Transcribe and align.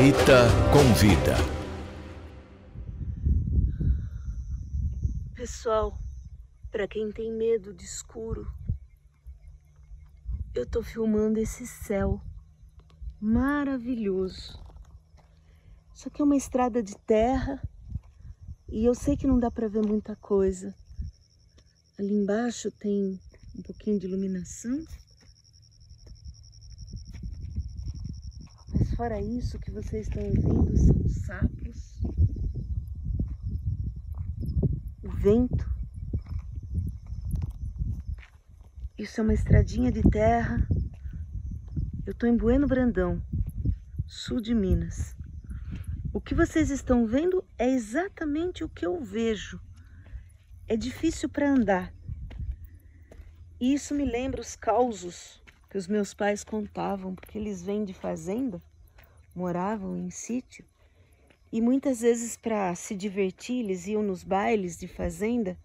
Rita 0.00 0.46
convida. 0.72 1.34
Pessoal, 5.34 5.98
para 6.70 6.86
quem 6.86 7.10
tem 7.10 7.32
medo 7.32 7.74
de 7.74 7.82
escuro, 7.82 8.46
eu 10.54 10.64
tô 10.64 10.84
filmando 10.84 11.40
esse 11.40 11.66
céu 11.66 12.20
maravilhoso. 13.20 14.62
Isso 15.92 16.06
aqui 16.06 16.22
é 16.22 16.24
uma 16.24 16.36
estrada 16.36 16.80
de 16.80 16.96
terra 16.98 17.60
e 18.68 18.84
eu 18.84 18.94
sei 18.94 19.16
que 19.16 19.26
não 19.26 19.40
dá 19.40 19.50
para 19.50 19.66
ver 19.66 19.84
muita 19.84 20.14
coisa. 20.14 20.72
Ali 21.98 22.14
embaixo 22.14 22.70
tem 22.70 23.18
um 23.58 23.62
pouquinho 23.62 23.98
de 23.98 24.06
iluminação. 24.06 24.78
Fora 28.98 29.20
isso, 29.20 29.60
que 29.60 29.70
vocês 29.70 30.08
estão 30.08 30.24
ouvindo 30.24 30.76
são 30.76 31.08
sapos, 31.08 32.00
o 35.04 35.08
vento. 35.08 35.72
Isso 38.98 39.20
é 39.20 39.22
uma 39.22 39.34
estradinha 39.34 39.92
de 39.92 40.02
terra. 40.02 40.66
Eu 42.04 42.10
estou 42.10 42.28
em 42.28 42.36
Bueno 42.36 42.66
Brandão, 42.66 43.22
sul 44.04 44.40
de 44.40 44.52
Minas. 44.52 45.14
O 46.12 46.20
que 46.20 46.34
vocês 46.34 46.68
estão 46.68 47.06
vendo 47.06 47.44
é 47.56 47.70
exatamente 47.70 48.64
o 48.64 48.68
que 48.68 48.84
eu 48.84 49.00
vejo. 49.00 49.60
É 50.66 50.76
difícil 50.76 51.28
para 51.28 51.48
andar. 51.48 51.94
E 53.60 53.72
isso 53.72 53.94
me 53.94 54.04
lembra 54.04 54.40
os 54.40 54.56
causos 54.56 55.40
que 55.70 55.78
os 55.78 55.86
meus 55.86 56.12
pais 56.12 56.42
contavam, 56.42 57.14
porque 57.14 57.38
eles 57.38 57.62
vêm 57.62 57.84
de 57.84 57.94
fazenda, 57.94 58.60
moravam 59.38 59.96
em 59.96 60.10
sítio, 60.10 60.64
e 61.52 61.60
muitas 61.60 62.00
vezes 62.00 62.36
para 62.36 62.74
se 62.74 62.92
divertir, 62.92 63.60
eles 63.60 63.86
iam 63.86 64.02
nos 64.02 64.24
bailes 64.24 64.76
de 64.76 64.88
fazenda 64.88 65.56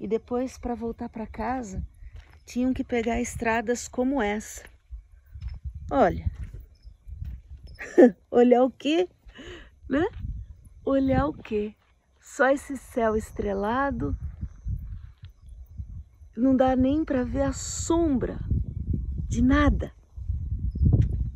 e 0.00 0.08
depois 0.08 0.56
para 0.56 0.74
voltar 0.74 1.10
para 1.10 1.26
casa 1.26 1.86
tinham 2.46 2.72
que 2.72 2.82
pegar 2.82 3.20
estradas 3.20 3.86
como 3.86 4.22
essa. 4.22 4.64
Olha. 5.90 6.24
Olhar 8.30 8.64
o 8.64 8.70
quê? 8.70 9.06
Né? 9.88 10.08
Olhar 10.82 11.26
o 11.26 11.34
quê? 11.34 11.74
Só 12.20 12.48
esse 12.48 12.76
céu 12.78 13.14
estrelado. 13.16 14.16
Não 16.34 16.56
dá 16.56 16.74
nem 16.74 17.04
para 17.04 17.22
ver 17.22 17.42
a 17.42 17.52
sombra 17.52 18.38
de 19.28 19.42
nada. 19.42 19.92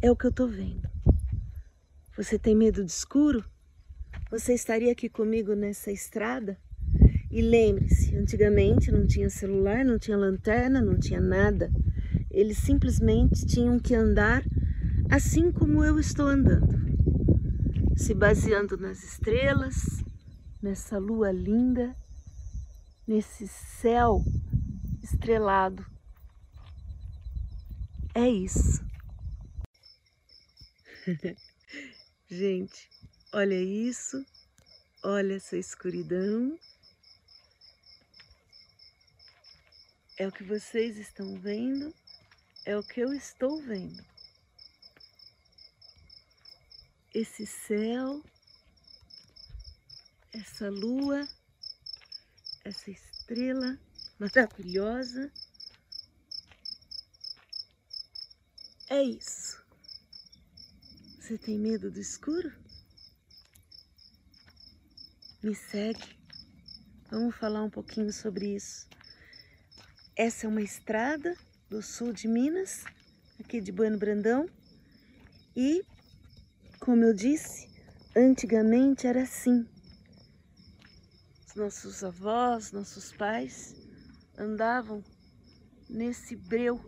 É 0.00 0.10
o 0.10 0.16
que 0.16 0.26
eu 0.26 0.32
tô 0.32 0.48
vendo. 0.48 0.83
Você 2.16 2.38
tem 2.38 2.54
medo 2.54 2.84
de 2.84 2.90
escuro? 2.92 3.44
Você 4.30 4.54
estaria 4.54 4.92
aqui 4.92 5.08
comigo 5.08 5.54
nessa 5.54 5.90
estrada? 5.90 6.56
E 7.30 7.42
lembre-se, 7.42 8.16
antigamente 8.16 8.92
não 8.92 9.04
tinha 9.04 9.28
celular, 9.28 9.84
não 9.84 9.98
tinha 9.98 10.16
lanterna, 10.16 10.80
não 10.80 10.96
tinha 10.96 11.20
nada. 11.20 11.72
Eles 12.30 12.58
simplesmente 12.58 13.44
tinham 13.44 13.80
que 13.80 13.94
andar 13.94 14.44
assim 15.10 15.50
como 15.50 15.84
eu 15.84 15.98
estou 15.98 16.26
andando, 16.26 16.78
se 17.96 18.14
baseando 18.14 18.76
nas 18.76 19.02
estrelas, 19.02 19.74
nessa 20.62 20.98
lua 20.98 21.32
linda, 21.32 21.96
nesse 23.06 23.48
céu 23.48 24.24
estrelado 25.02 25.84
é 28.14 28.28
isso. 28.28 28.80
Gente, 32.36 32.90
olha 33.32 33.54
isso. 33.54 34.26
Olha 35.04 35.34
essa 35.34 35.56
escuridão. 35.56 36.58
É 40.16 40.26
o 40.26 40.32
que 40.32 40.42
vocês 40.42 40.98
estão 40.98 41.38
vendo, 41.38 41.94
é 42.64 42.76
o 42.76 42.82
que 42.82 43.00
eu 43.00 43.14
estou 43.14 43.62
vendo. 43.62 44.04
Esse 47.14 47.46
céu, 47.46 48.20
essa 50.32 50.68
lua, 50.68 51.28
essa 52.64 52.90
estrela 52.90 53.78
maravilhosa. 54.18 55.32
É 58.88 59.00
isso. 59.04 59.53
Você 61.24 61.38
tem 61.38 61.58
medo 61.58 61.90
do 61.90 61.98
escuro? 61.98 62.52
Me 65.42 65.54
segue. 65.54 66.18
Vamos 67.10 67.34
falar 67.36 67.62
um 67.62 67.70
pouquinho 67.70 68.12
sobre 68.12 68.54
isso. 68.54 68.86
Essa 70.14 70.44
é 70.44 70.48
uma 70.50 70.60
estrada 70.60 71.34
do 71.70 71.80
sul 71.80 72.12
de 72.12 72.28
Minas, 72.28 72.84
aqui 73.40 73.58
de 73.58 73.72
Bueno 73.72 73.96
Brandão. 73.96 74.46
E, 75.56 75.82
como 76.78 77.02
eu 77.04 77.14
disse, 77.14 77.70
antigamente 78.14 79.06
era 79.06 79.22
assim. 79.22 79.66
Os 81.48 81.54
nossos 81.54 82.04
avós, 82.04 82.70
nossos 82.70 83.14
pais 83.14 83.74
andavam 84.36 85.02
nesse 85.88 86.36
breu 86.36 86.78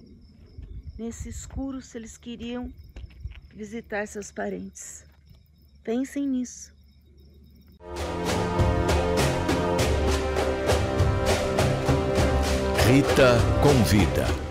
nesse 0.98 1.28
escuro 1.30 1.80
se 1.80 1.96
eles 1.96 2.16
queriam 2.16 2.72
visitar 3.56 4.06
seus 4.06 4.30
parentes. 4.30 5.02
Pensem 5.82 6.28
nisso. 6.28 6.74
Rita 12.86 13.38
convida. 13.62 14.45